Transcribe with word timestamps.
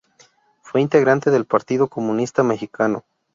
Fue 0.63 0.81
integrante 0.81 1.29
del 1.29 1.45
Partido 1.45 1.87
Comunista 1.87 2.41
Mexicano. 2.41 3.05